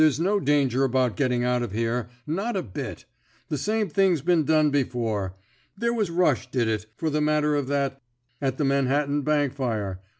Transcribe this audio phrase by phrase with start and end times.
[0.01, 3.05] There 's no danger about getting out of here— not a bit.
[3.49, 5.35] The same thing's been done be fore.
[5.77, 8.01] There was Bush did it— for the matter of that—
[8.41, 10.01] at the Manhattan bank fire.